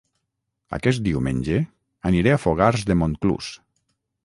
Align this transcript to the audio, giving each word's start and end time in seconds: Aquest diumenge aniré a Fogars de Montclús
Aquest 0.77 1.03
diumenge 1.07 1.59
aniré 2.11 2.35
a 2.37 2.41
Fogars 2.47 2.89
de 2.91 2.99
Montclús 3.03 3.55